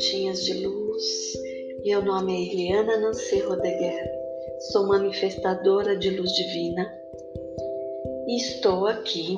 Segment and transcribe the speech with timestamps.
[0.00, 1.04] sementinhas de luz.
[1.84, 4.10] Meu nome é Eliana Nancy Rodeguer,
[4.72, 6.90] sou manifestadora de luz divina
[8.26, 9.36] e estou aqui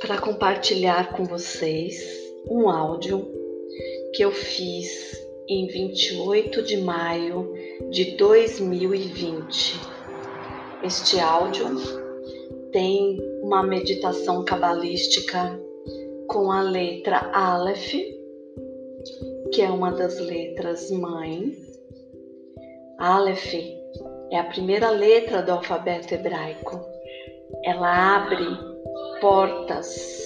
[0.00, 1.98] para compartilhar com vocês
[2.50, 3.26] um áudio
[4.14, 7.54] que eu fiz em 28 de maio
[7.90, 9.80] de 2020.
[10.84, 11.68] Este áudio
[12.70, 15.58] tem uma meditação cabalística
[16.26, 18.19] com a letra Aleph,
[19.52, 21.52] que é uma das letras mãe.
[22.98, 23.54] Aleph
[24.30, 26.80] é a primeira letra do alfabeto hebraico.
[27.64, 28.46] Ela abre
[29.20, 30.20] portas.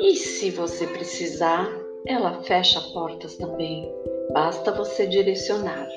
[0.00, 1.68] E se você precisar,
[2.06, 3.92] ela fecha portas também.
[4.32, 5.88] Basta você direcionar.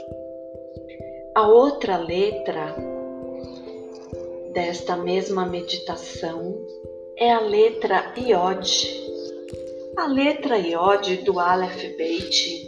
[1.36, 2.76] A outra letra
[4.54, 6.56] desta mesma meditação
[7.18, 9.05] é a letra Iod.
[9.98, 12.68] A letra Iod do Aleph Beit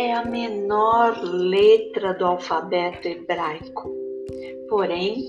[0.00, 3.88] é a menor letra do alfabeto hebraico,
[4.68, 5.24] porém,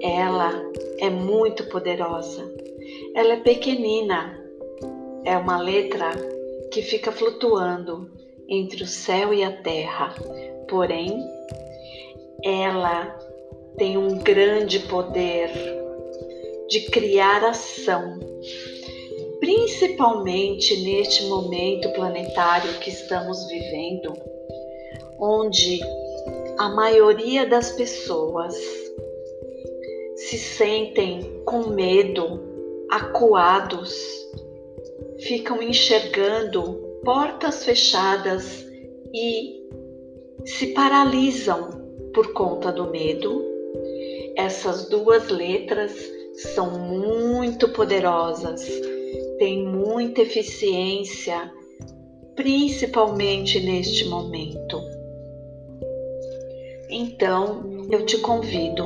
[0.00, 0.52] ela
[1.00, 2.48] é muito poderosa.
[3.14, 4.40] Ela é pequenina,
[5.24, 6.12] é uma letra
[6.72, 8.08] que fica flutuando
[8.48, 10.14] entre o céu e a terra,
[10.68, 11.24] porém,
[12.44, 13.06] ela
[13.76, 15.50] tem um grande poder
[16.68, 18.18] de criar ação,
[19.40, 24.12] principalmente neste momento planetário que estamos vivendo,
[25.18, 25.80] onde
[26.58, 28.54] a maioria das pessoas
[30.16, 32.40] se sentem com medo,
[32.90, 33.94] acuados,
[35.20, 38.66] ficam enxergando portas fechadas
[39.14, 39.62] e
[40.44, 41.70] se paralisam
[42.14, 43.44] por conta do medo.
[44.36, 45.92] Essas duas letras
[46.54, 48.66] são muito poderosas,
[49.38, 51.52] têm muita eficiência,
[52.34, 54.80] principalmente neste momento.
[56.88, 58.84] Então, eu te convido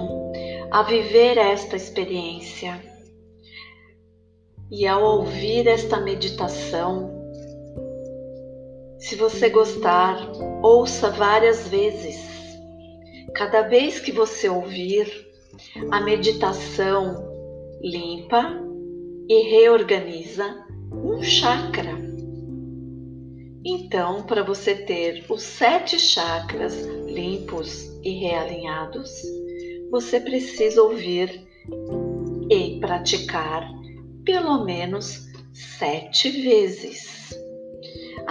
[0.71, 2.81] a viver esta experiência.
[4.71, 7.11] E ao ouvir esta meditação,
[8.99, 10.31] se você gostar,
[10.63, 12.19] ouça várias vezes.
[13.35, 15.09] Cada vez que você ouvir,
[15.91, 17.29] a meditação
[17.83, 18.70] limpa
[19.31, 21.97] e reorganiza um chakra.
[23.65, 26.75] Então, para você ter os sete chakras
[27.07, 29.09] limpos e realinhados,
[29.89, 31.47] você precisa ouvir
[32.51, 33.71] e praticar
[34.25, 37.31] pelo menos sete vezes.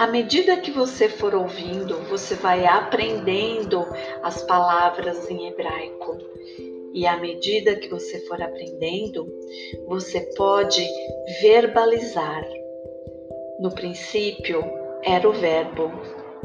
[0.00, 3.84] À medida que você for ouvindo, você vai aprendendo
[4.22, 6.16] as palavras em hebraico
[6.94, 9.30] e à medida que você for aprendendo,
[9.86, 10.82] você pode
[11.42, 12.42] verbalizar.
[13.60, 14.64] No princípio
[15.02, 15.92] era o Verbo,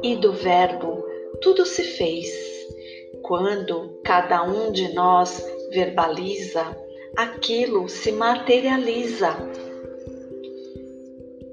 [0.03, 1.01] e do Verbo
[1.39, 2.27] tudo se fez.
[3.22, 5.41] Quando cada um de nós
[5.72, 6.77] verbaliza,
[7.16, 9.33] aquilo se materializa.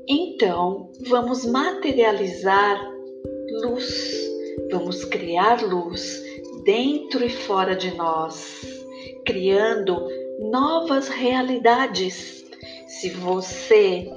[0.08, 2.80] Então, vamos materializar
[3.62, 4.30] luz,
[4.70, 6.22] vamos criar luz
[6.64, 8.60] dentro e fora de nós
[9.24, 10.08] criando
[10.40, 12.44] novas realidades.
[12.86, 14.10] Se você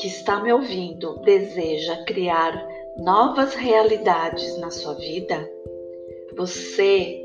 [0.00, 2.66] que está me ouvindo deseja criar
[2.98, 5.48] novas realidades na sua vida,
[6.36, 7.24] você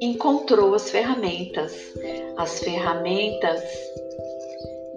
[0.00, 1.94] encontrou as ferramentas,
[2.36, 3.62] as ferramentas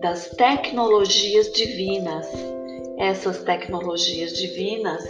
[0.01, 2.27] das tecnologias divinas.
[2.97, 5.03] Essas tecnologias divinas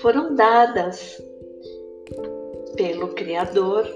[0.00, 1.22] foram dadas
[2.76, 3.86] pelo Criador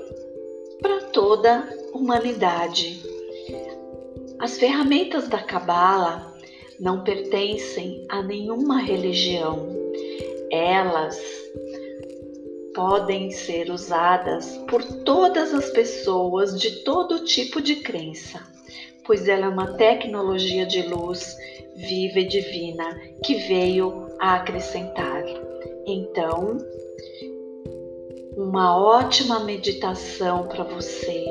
[0.80, 3.02] para toda a humanidade.
[4.38, 6.34] As ferramentas da Cabala
[6.78, 9.74] não pertencem a nenhuma religião.
[10.50, 11.18] Elas
[12.74, 18.55] podem ser usadas por todas as pessoas de todo tipo de crença,
[19.06, 21.36] pois ela é uma tecnologia de luz
[21.76, 25.24] viva e divina que veio a acrescentar.
[25.86, 26.58] Então,
[28.36, 31.24] uma ótima meditação para você,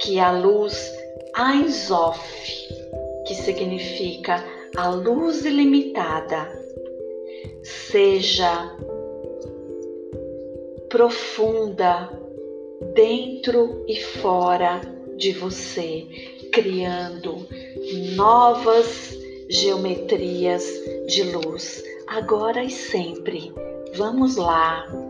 [0.00, 0.92] que a luz
[1.36, 2.20] Ein Sof,
[3.26, 4.44] que significa
[4.76, 6.50] a luz ilimitada,
[7.62, 8.76] seja
[10.88, 12.10] profunda
[12.94, 14.80] dentro e fora
[15.16, 17.48] de você, criando
[18.14, 19.12] novas
[19.50, 20.64] geometrias
[21.08, 23.52] de luz, agora e sempre.
[23.96, 25.03] Vamos lá!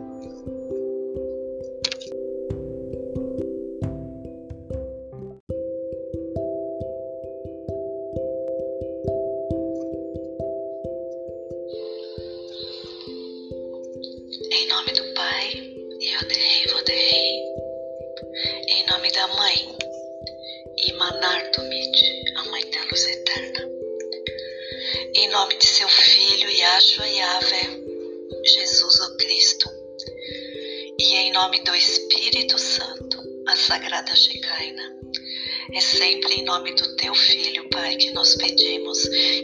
[25.35, 27.63] Nome de seu Filho, Yahshua Yahvé,
[28.45, 29.69] Jesus o Cristo.
[30.97, 34.95] E em nome do Espírito Santo, a Sagrada Shekinah.
[35.73, 39.03] É sempre em nome do teu Filho, Pai, que nós pedimos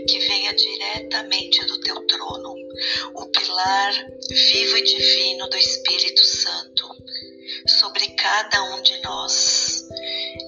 [0.08, 2.54] que venha diretamente do teu trono
[3.16, 3.92] o pilar
[4.30, 6.86] vivo e divino do Espírito Santo
[7.66, 9.79] sobre cada um de nós,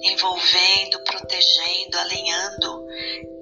[0.03, 2.85] envolvendo, protegendo, alinhando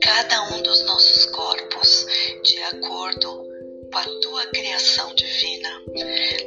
[0.02, 2.06] cada um dos nossos corpos
[2.44, 3.48] de acordo
[3.92, 5.82] com a tua criação divina.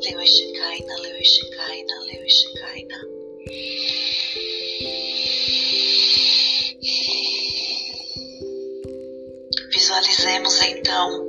[0.02, 3.03] Leo Eshkaina, Leo Eshkaina, Leo Eshkaina.
[10.24, 11.28] Visualizemos então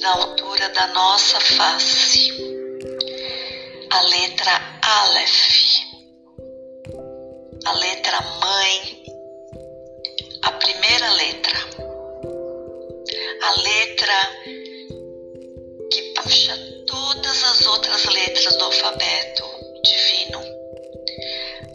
[0.00, 2.32] na altura da nossa face
[3.90, 4.50] a letra
[4.82, 5.82] Aleph,
[7.66, 9.04] a letra mãe,
[10.40, 11.58] a primeira letra,
[13.42, 14.14] a letra
[15.92, 19.44] que puxa todas as outras letras do alfabeto
[19.84, 20.40] divino,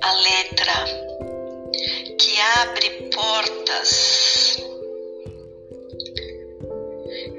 [0.02, 1.11] a letra
[2.22, 4.58] que abre portas,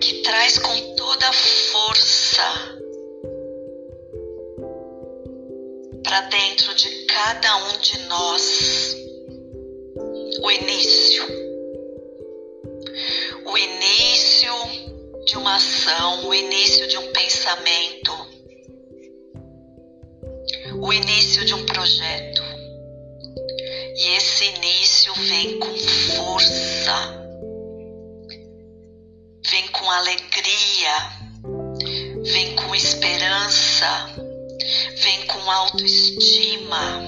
[0.01, 2.43] que traz com toda força
[6.03, 8.97] para dentro de cada um de nós
[10.43, 11.27] o início.
[13.47, 14.53] O início
[15.27, 18.13] de uma ação, o início de um pensamento,
[20.83, 22.42] o início de um projeto.
[23.95, 26.95] E esse início vem com força,
[29.51, 31.13] vem com alegria,
[32.25, 34.33] vem com esperança
[35.03, 37.01] vem com autoestima.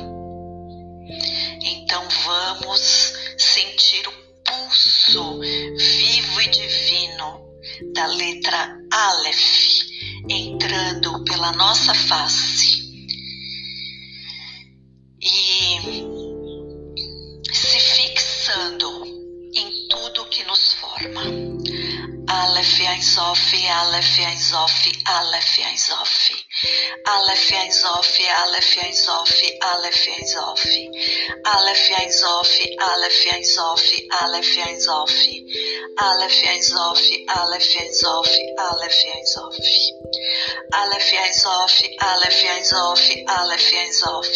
[1.63, 4.13] Então vamos sentir o
[4.45, 7.45] pulso vivo e divino
[7.95, 9.85] da letra Aleph
[10.29, 12.74] entrando pela nossa face
[23.81, 24.75] Aleph Aizof,
[25.05, 26.13] Aleph Aizof.
[27.07, 29.33] Aleph Ainzof, Aleph Ainzof,
[29.63, 30.63] Aleph Ainzof.
[31.45, 33.85] Aleph Ainzof, Aleph Ainzof,
[34.23, 35.13] Aleph Ainzof.
[35.99, 38.29] Aleph Ainzof, Aleph Ainzof,
[38.59, 39.57] Aleph Ainzof.
[40.75, 43.05] Aleph Ainzof, Aleph Ainzof,
[43.39, 44.29] Aleph Ainzof.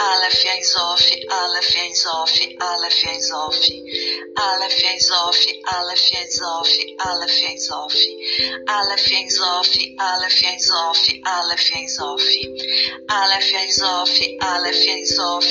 [0.00, 1.04] Aleph Ainzof,
[1.40, 3.60] Aleph Ainzof, Aleph Ainzof.
[4.38, 5.40] Aleph Ainzof,
[5.76, 6.72] Aleph Ainzof,
[7.06, 7.96] Aleph Ainzof.
[8.68, 12.26] Aleph Ainzof, Aleph Ainzof, Aleph Aleph Ainzof,
[13.08, 15.46] Aleph Ainzof, Aleph Ainzof.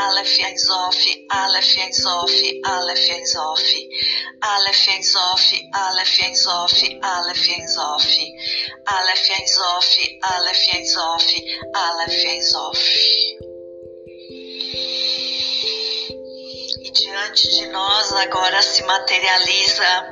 [0.00, 1.00] Aleph Ainzof,
[1.32, 2.32] Aleph Ainzof,
[2.66, 3.64] Aleph Ainzof.
[4.42, 8.06] Aleph Ainzof, Aleph Ainzof, Aleph Ainzof.
[8.96, 9.88] Aleph Ainzof,
[10.34, 11.26] Aleph Ainzof,
[11.74, 12.78] Aleph Ainzof.
[16.84, 20.04] E diante de nós agora se materializa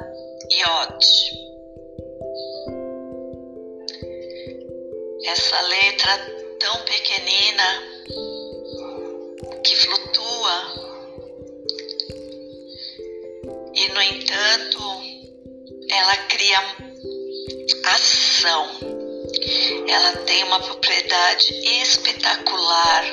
[0.50, 1.51] Yod.
[5.24, 6.18] Essa letra
[6.58, 7.82] tão pequenina
[9.64, 10.82] que flutua
[13.74, 14.80] e, no entanto,
[15.90, 16.58] ela cria
[17.84, 18.68] ação.
[19.88, 23.04] Ela tem uma propriedade espetacular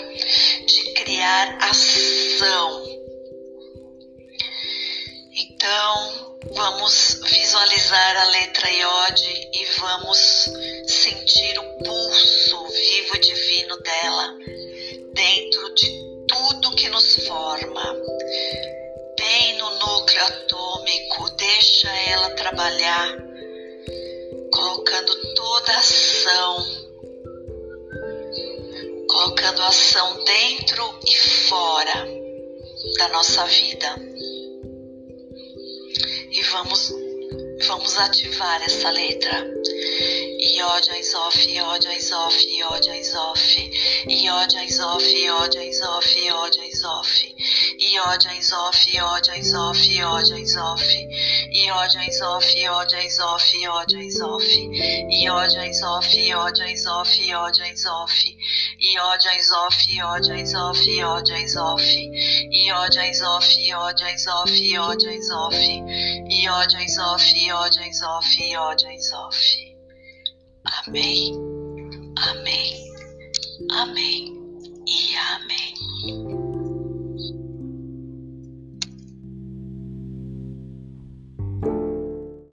[0.66, 3.00] de criar ação.
[5.32, 10.50] Então, vamos visualizar a letra Iod e vamos
[10.88, 14.36] sentir o pulso vivo e divino dela
[15.14, 17.96] dentro de tudo que nos forma.
[19.18, 23.18] Bem no núcleo atômico, deixa ela trabalhar,
[24.52, 26.66] colocando toda a ação,
[29.10, 32.08] colocando ação dentro e fora
[32.98, 34.09] da nossa vida.
[36.40, 36.94] E vamos,
[37.68, 39.46] vamos ativar essa letra.
[40.40, 43.58] Iod Aizof, Iod Aizof, Iod Aizof,
[44.08, 47.10] Iod Aizof, Iod Aizof, Iod Aizof,
[47.80, 50.84] Iod Aizof, Iod Aizof, Iod Aizof,
[51.52, 54.44] Iod Aizof, Iod Aizof, Iod Aizof,
[55.12, 58.10] Iod Aizof, Iod Aizof, Iod Aizof,
[58.80, 61.88] Iod Aizof, Iod Aizof, Iod Aizof,
[62.54, 65.58] Iod Aizof, Iod Aizof, Iod Aizof,
[66.30, 69.38] Iod Aizof, Iod Aizof, Iod Aizof.
[70.86, 71.34] Amém,
[72.18, 72.94] amém,
[73.72, 74.40] amém
[74.88, 76.39] e amém.